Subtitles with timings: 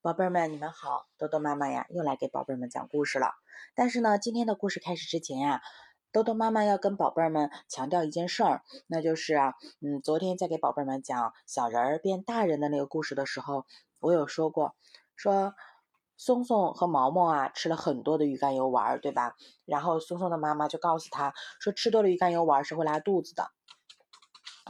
[0.00, 1.08] 宝贝儿们，你们好！
[1.18, 3.32] 豆豆妈妈呀，又来给宝贝儿们讲故事了。
[3.74, 5.60] 但是呢，今天的故事开始之前呀，
[6.12, 13.66] 豆豆妈妈要跟宝贝儿们强调一件事儿，那就是啊，嗯，昨天在给宝贝儿们讲小人儿变大人的那个故事的时候，
[13.98, 14.76] 我有说过，
[15.16, 15.54] 说
[16.16, 19.34] 松松和毛毛啊吃了很多的鱼肝油丸，对吧？
[19.64, 23.50] 然后松松的妈妈就告诉他说，吃多了鱼肝油丸是会拉肚子的。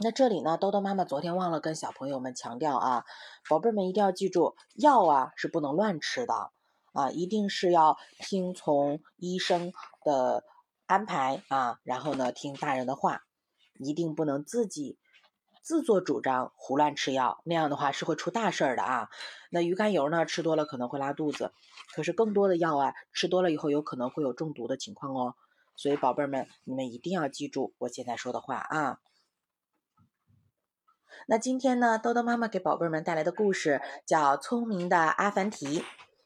[0.01, 3.03] 那这里呢，豆豆妈妈昨天忘了跟小朋友们强调啊，
[3.49, 6.51] 宝贝们一定要记住，药啊是不能乱吃的
[6.93, 9.73] 啊，一定是要听从医生
[10.05, 10.45] 的
[10.85, 13.23] 安排啊，然后呢听大人的话，
[13.77, 14.97] 一定不能自己
[15.61, 19.09] 自作主张胡乱吃药，那样的话是会出大事儿的啊。
[19.51, 21.51] 那鱼肝油呢吃多了可能会拉肚子，
[21.93, 25.35] 可是更多的药啊吃多了以后有可能会有中毒的情况哦，
[25.75, 28.99] 所以宝贝们你们一定要记住我现在说的话啊。
[31.27, 35.79] 那今天呢，豆豆妈妈给宝贝们带来的故事叫《聪明的阿凡提》。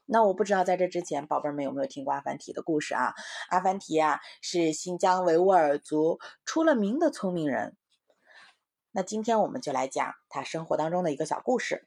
[0.06, 3.14] 那我不知道在这之前，宝贝们有没有听过阿凡提的故事啊？
[3.48, 7.76] 阿凡提啊，是新疆维吾尔族出了名的聪明人。
[8.92, 11.86] 那今天我们就来讲他生活当中的一个小故事。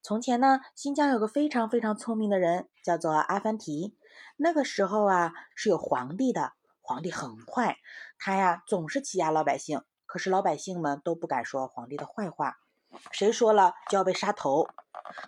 [0.00, 3.96] 从前呢，新疆有个非常非常聪明的人，叫做阿凡提。
[4.36, 7.76] 那个时候啊，是有皇帝的，皇帝很坏，
[8.18, 9.82] 他呀总是欺压老百姓。
[10.08, 12.56] 可是老百姓们都不敢说皇帝的坏话，
[13.12, 14.66] 谁说了就要被杀头。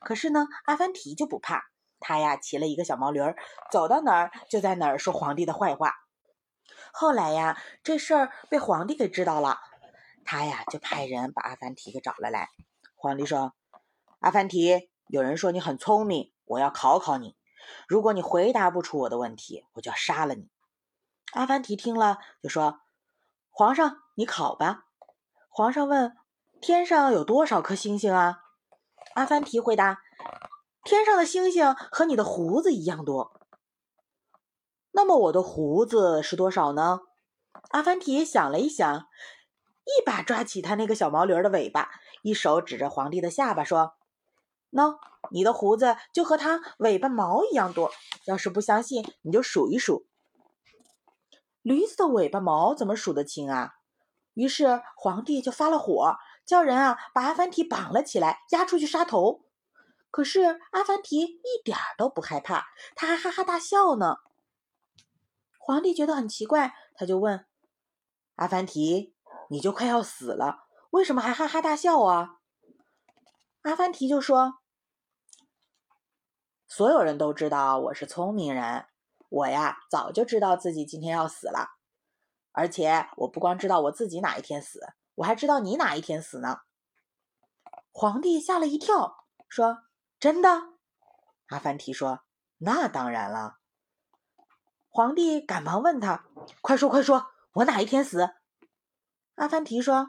[0.01, 1.65] 可是呢，阿凡提就不怕，
[2.01, 3.37] 他呀骑了一个小毛驴儿，
[3.71, 5.93] 走到哪儿就在哪儿说皇帝的坏话。
[6.93, 9.59] 后来呀，这事儿被皇帝给知道了，
[10.25, 12.49] 他呀就派人把阿凡提给找了来。
[12.97, 13.53] 皇帝说
[14.21, 17.37] ：“阿凡提，有人说你很聪明，我要考考你。
[17.87, 20.49] 如果你回答不出我的问题，我就要杀了你。”
[21.33, 22.81] 阿凡提听了就说。
[23.53, 24.85] 皇上，你考吧。
[25.49, 26.15] 皇上问
[26.61, 28.41] ：“天上有多少颗星星啊？”
[29.17, 30.03] 阿凡提回答
[30.85, 33.41] ：“天上的星星和你的胡子一样多。”
[34.93, 37.01] 那么我的胡子是多少呢？
[37.71, 39.09] 阿凡提想了一想，
[39.85, 41.89] 一把抓起他那个小毛驴的尾巴，
[42.21, 43.95] 一手指着皇帝的下巴说
[44.71, 44.99] ：“喏，
[45.31, 47.91] 你的胡子就和它尾巴毛一样多。
[48.27, 50.05] 要是不相信，你就数一数。”
[51.63, 53.77] 驴子的尾巴毛怎么数得清啊？
[54.35, 59.45] 于是皇帝就发了火，叫人啊把阿凡提绑了起来，押出去杀头。
[60.11, 64.17] 可是阿凡提一点都不害怕，他还哈哈大笑呢。
[65.59, 67.47] 皇帝觉得很奇怪，他就问
[68.37, 69.15] 阿凡提
[69.51, 72.39] ：“你就快要死了，为什么还哈哈大笑啊？”
[73.63, 74.59] 阿凡提就说
[76.67, 78.87] ：“所有人都知道我是聪明人。”
[79.29, 81.77] 我呀，早就知道自己今天要死了，
[82.53, 84.81] 而且我不光知道我自己哪一天死，
[85.15, 86.61] 我还知道你哪一天死呢。
[87.93, 89.85] 皇帝吓了一跳，说
[90.19, 90.49] ：“真的？”
[91.49, 92.21] 阿凡提说
[92.59, 93.59] ：“那当然了。”
[94.89, 96.25] 皇帝赶忙问他
[96.63, 98.31] ：“快说快说，我哪一天死？”
[99.37, 100.09] 阿凡提说：“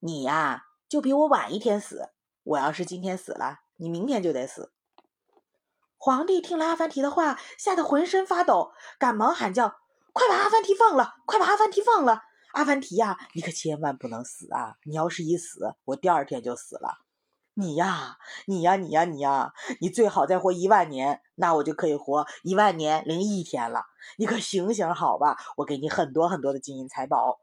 [0.00, 2.10] 你呀，就比我晚一天死。
[2.42, 4.72] 我要是今天死了，你明天就得死。”
[5.96, 9.76] 皇帝听了阿凡提的话，吓得浑身发抖，赶忙喊叫
[10.14, 11.16] ：“快把阿凡提放了！
[11.26, 12.22] 快把阿凡提放了！
[12.52, 14.76] 阿凡提呀，你可千万不能死啊！
[14.84, 16.98] 你要是一死，我第二天就死了。
[17.54, 18.16] 你呀，
[18.46, 23.86] 你呀，你呀，你呀，你最好再活一万年，那我就可以活一万年零一天了。
[24.16, 27.40] 你可醒醒好吧，我给你很多很多的金银财宝。”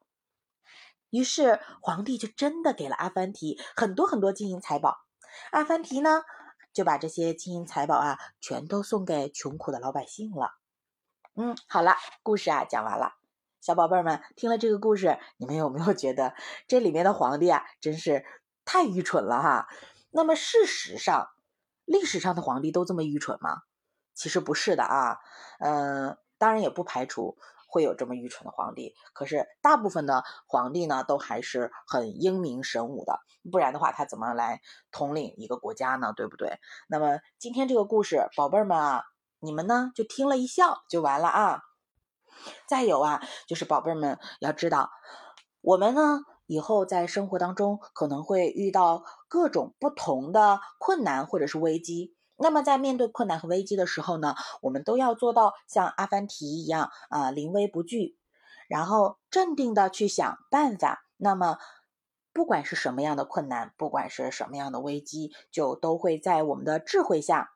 [1.11, 5.01] 于是皇帝就真的给了阿凡提很多很多金银财宝。
[5.51, 6.23] 阿凡提呢？
[6.71, 10.60] 就把这些金银财宝啊，全都送给穷苦的老百姓了。
[11.43, 13.13] 嗯，好了，故事啊讲完了。
[13.61, 16.35] 小宝贝们听了这个故事，你们有没有觉得
[16.67, 18.23] 这里面的皇帝啊，真是
[18.63, 19.67] 太愚蠢了哈？
[20.11, 21.29] 那么事实上，
[21.83, 23.63] 历史上的皇帝都这么愚蠢吗？
[24.13, 25.17] 其实不是的啊。
[25.57, 27.39] 嗯，当然也不排除。
[27.73, 34.59] 会有这么愚蠢的皇帝，可是大部分的皇帝呢，都还是很英明神武的，不然的话，他怎么来
[34.91, 36.11] 统领一个国家呢？
[36.13, 36.59] 对不对？
[36.89, 39.03] 那么今天这个故事，宝贝儿们啊，
[39.41, 41.61] 你们呢就听了一笑就完了啊。
[42.67, 44.89] 再有啊，就是宝贝儿们要知道，
[45.61, 52.15] 我们呢以后在生活当中可能会遇到各种不同的困难或者是危机。
[52.37, 58.17] 那么在面对困难和危机的时候呢，我们都要做到像阿凡提一样啊，临危不惧，
[58.67, 61.03] 然后镇定的去想办法。
[61.17, 61.57] 那么
[62.33, 67.51] 不管是什么样的困难，不管是什么样的危机，就都会在我们的智慧下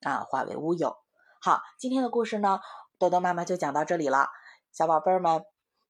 [0.00, 0.96] 啊化为乌有。
[1.42, 2.60] 好，今天的故事呢，
[2.98, 4.28] 豆豆妈妈就讲到这里了，
[4.72, 5.42] 小宝贝儿们，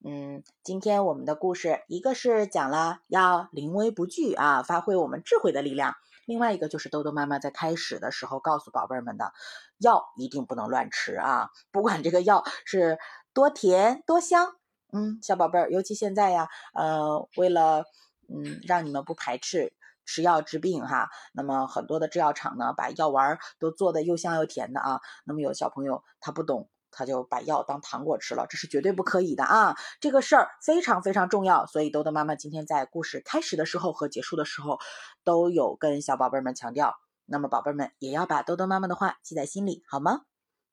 [0.05, 5.97] 嗯，今天我们的故事一个是讲了要临危不惧啊，发挥我们智慧的力量。
[6.25, 9.33] 另外一个就是豆豆妈妈在开始的时候告诉宝贝们的，
[9.79, 13.01] 药一定不能乱吃啊，不管这个药是
[13.35, 14.55] 多甜多香，
[14.93, 17.87] 嗯，小宝贝儿，尤其现在呀，呃，为了
[18.29, 19.73] 嗯让你们不排斥
[20.05, 26.69] 吃药治病哈，那么很多的制药厂呢，把药丸都做的又香又甜的啊，那么有小朋友他不懂。
[26.93, 29.77] 他就把药当糖果吃了，这是绝对不可以的啊！
[30.01, 34.81] 这个事儿非常非常重要，所以豆豆妈妈今天在故事开始的时候和结束的时候，
[35.23, 36.97] 都有跟小宝贝们强调。
[37.27, 40.23] 那么宝贝们也要把豆豆妈妈的话记在心里，好吗？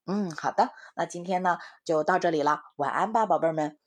[0.07, 0.71] 嗯，好的。
[0.95, 3.77] 那今天呢就到这里了，晚安吧，宝贝们。